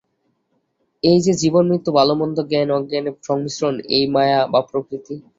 এই 1.03 1.19
যে 1.21 1.33
জীবন-মৃত্যু, 1.33 1.91
ভাল-মন্দ, 1.91 2.37
জ্ঞান-অজ্ঞানের 2.49 3.15
সংমিশ্রণ, 3.27 3.75
এই-ই 3.89 4.07
মায়া 4.07 4.39
বা 4.47 4.59
প্রকৃতি। 4.71 5.15